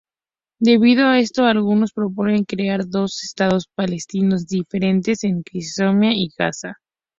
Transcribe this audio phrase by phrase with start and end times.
[0.59, 6.79] Debido a esto algunos proponen crear dos estados palestinos diferentes en Cisjordania y Gaza.